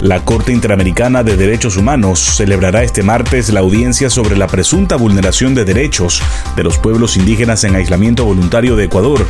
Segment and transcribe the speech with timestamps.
[0.00, 5.54] La Corte Interamericana de Derechos Humanos celebrará este martes la audiencia sobre la presunta vulneración
[5.54, 6.20] de derechos
[6.56, 9.26] de los pueblos indígenas en aislamiento voluntario de Ecuador,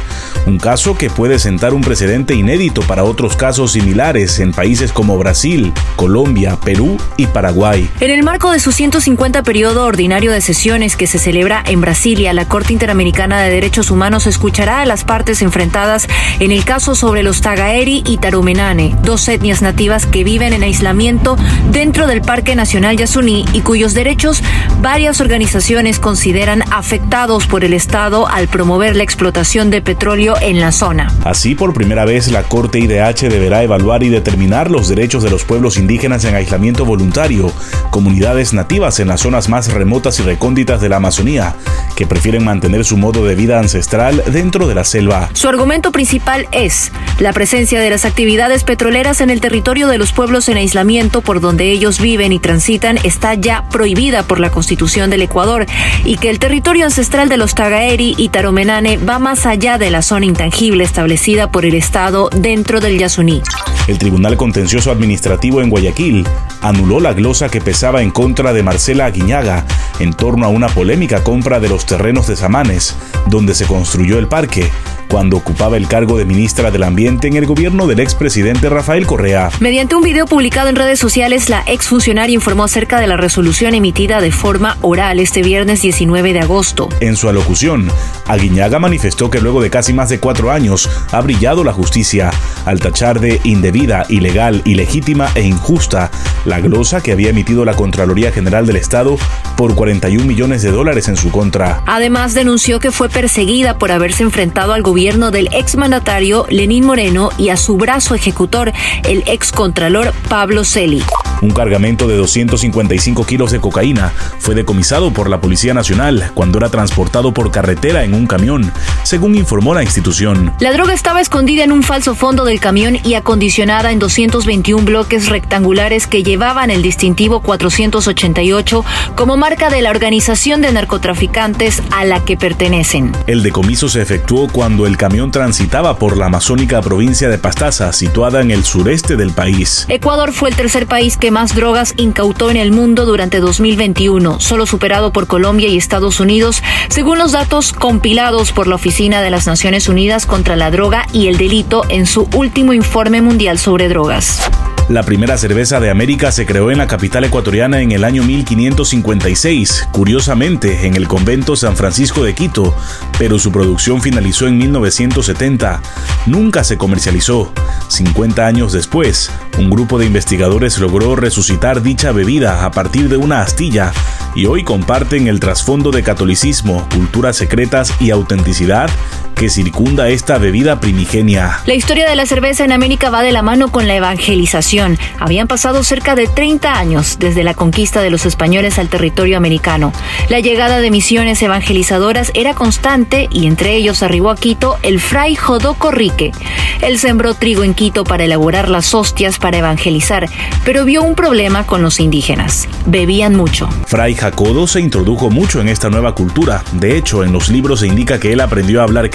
[0.46, 5.18] un caso que puede sentar un precedente inédito para otros casos similares en países como
[5.18, 7.89] Brasil, Colombia, Perú y Paraguay.
[8.00, 12.32] En el marco de su 150 periodo ordinario de sesiones que se celebra en Brasilia,
[12.32, 16.08] la Corte Interamericana de Derechos Humanos escuchará a las partes enfrentadas
[16.40, 21.36] en el caso sobre los Tagaeri y Tarumenane, dos etnias nativas que viven en aislamiento
[21.71, 24.43] dentro del Parque Nacional Yasuní y cuyos derechos
[24.80, 30.72] varias organizaciones consideran afectados por el Estado al promover la explotación de petróleo en la
[30.72, 31.13] zona.
[31.25, 35.44] Así, por primera vez, la Corte IDH deberá evaluar y determinar los derechos de los
[35.44, 37.52] pueblos indígenas en aislamiento voluntario,
[37.91, 41.55] comunidades nativas en las zonas más remotas y recónditas de la Amazonía,
[41.97, 45.30] que prefieren mantener su modo de vida ancestral dentro de la selva.
[45.32, 50.12] Su argumento principal es la presencia de las actividades petroleras en el territorio de los
[50.12, 55.11] pueblos en aislamiento por donde ellos viven y transitan está ya prohibida por la Constitución
[55.11, 55.67] del Ecuador
[56.05, 60.03] y que el territorio ancestral de los Tagaeri y Taromenane va más allá de la
[60.03, 63.42] zona intangible establecida por el Estado dentro del Yasuní.
[63.87, 66.27] El Tribunal Contencioso Administrativo en Guayaquil
[66.62, 69.67] anuló la glosa que pesaba en contra de Marcela Aguiñaga
[69.98, 74.27] en torno a una polémica compra de los terrenos de Samanes, donde se construyó el
[74.27, 74.70] parque,
[75.14, 79.48] cuando ocupaba el cargo de ministra del Ambiente en el gobierno del expresidente Rafael Correa.
[79.60, 84.20] Mediante un video publicado en redes sociales, la exfuncionaria informó acerca de la resolución emitida
[84.20, 86.88] de forma oral este viernes 19 de agosto.
[86.98, 87.88] En su alocución,
[88.26, 92.32] Aguiñaga manifestó que luego de casi más de cuatro años ha brillado la justicia
[92.64, 96.10] al tachar de indebida, ilegal, ilegítima e injusta
[96.44, 99.16] la glosa que había emitido la Contraloría General del Estado
[99.56, 101.83] por 41 millones de dólares en su contra.
[101.86, 107.48] Además, denunció que fue perseguida por haberse enfrentado al gobierno del exmandatario Lenín Moreno y
[107.48, 108.72] a su brazo ejecutor,
[109.04, 111.03] el excontralor Pablo Celi.
[111.43, 116.71] Un cargamento de 255 kilos de cocaína fue decomisado por la Policía Nacional cuando era
[116.71, 118.72] transportado por carretera en un camión,
[119.03, 120.55] según informó la institución.
[120.61, 125.28] La droga estaba escondida en un falso fondo del camión y acondicionada en 221 bloques
[125.28, 128.84] rectangulares que llevaban el distintivo 488
[129.15, 133.12] como marca de la organización de narcotraficantes a la que pertenecen.
[133.27, 138.41] El decomiso se efectuó cuando el camión transitaba por la amazónica provincia de Pastaza, situada
[138.41, 139.87] en el sureste del país.
[139.89, 144.66] Ecuador fue el tercer país que más drogas incautó en el mundo durante 2021, solo
[144.66, 149.46] superado por Colombia y Estados Unidos, según los datos compilados por la Oficina de las
[149.46, 154.40] Naciones Unidas contra la Droga y el Delito en su último informe mundial sobre drogas.
[154.89, 159.89] La primera cerveza de América se creó en la capital ecuatoriana en el año 1556,
[159.93, 162.77] curiosamente en el convento San Francisco de Quito,
[163.19, 165.81] pero su producción finalizó en 1970.
[166.27, 167.50] Nunca se comercializó.
[167.89, 173.41] 50 años después, un grupo de investigadores logró resucitar dicha bebida a partir de una
[173.41, 173.91] astilla
[174.34, 178.91] y hoy comparten el trasfondo de catolicismo, culturas secretas y autenticidad
[179.34, 181.61] que circunda esta bebida primigenia.
[181.67, 184.99] La historia de la cerveza en América va de la mano con la evangelización.
[185.19, 189.93] Habían pasado cerca de 30 años desde la conquista de los españoles al territorio americano.
[190.28, 195.34] La llegada de misiones evangelizadoras era constante y entre ellos arribó a Quito el fray
[195.34, 196.33] Jodoco Rique.
[196.81, 200.28] Él sembró trigo en Quito para elaborar las hostias para evangelizar,
[200.65, 202.69] pero vio un problema con los indígenas.
[202.87, 203.69] Bebían mucho.
[203.87, 206.62] Fray Jacodo se introdujo mucho en esta nueva cultura.
[206.72, 209.11] De hecho, en los libros se indica que él aprendió a hablar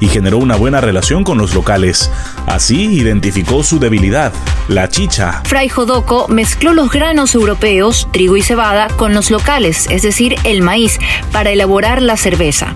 [0.00, 2.10] y generó una buena relación con los locales.
[2.46, 4.32] Así identificó su debilidad,
[4.68, 5.42] la chicha.
[5.44, 10.62] Fray Jodoco mezcló los granos europeos, trigo y cebada, con los locales, es decir, el
[10.62, 10.98] maíz,
[11.32, 12.74] para elaborar la cerveza.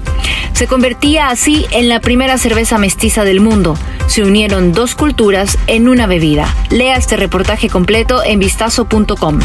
[0.53, 3.77] Se convertía así en la primera cerveza mestiza del mundo.
[4.07, 6.55] Se unieron dos culturas en una bebida.
[6.71, 9.41] Lea este reportaje completo en vistazo.com.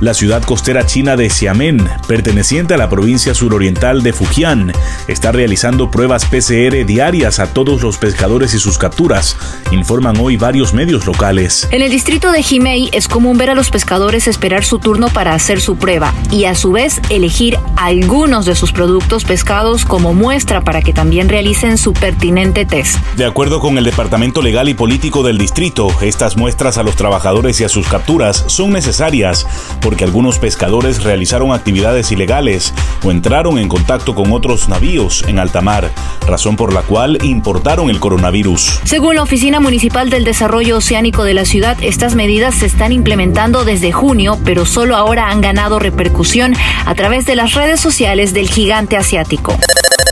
[0.00, 4.72] La ciudad costera china de Xiamen, perteneciente a la provincia suroriental de Fujian,
[5.08, 9.36] está realizando pruebas PCR diarias a todos los pescadores y sus capturas,
[9.72, 11.66] informan hoy varios medios locales.
[11.72, 15.34] En el distrito de Jimei es común ver a los pescadores esperar su turno para
[15.34, 20.60] hacer su prueba y a su vez elegir algunos de sus productos pescados como muestra
[20.60, 22.98] para que también realicen su pertinente test.
[23.16, 27.60] De acuerdo con el Departamento Legal y Político del distrito, estas muestras a los trabajadores
[27.60, 29.44] y a sus capturas son necesarias
[29.88, 35.62] porque algunos pescadores realizaron actividades ilegales o entraron en contacto con otros navíos en alta
[35.62, 35.90] mar,
[36.26, 38.80] razón por la cual importaron el coronavirus.
[38.84, 43.64] Según la Oficina Municipal del Desarrollo Oceánico de la ciudad, estas medidas se están implementando
[43.64, 46.52] desde junio, pero solo ahora han ganado repercusión
[46.84, 49.56] a través de las redes sociales del gigante asiático.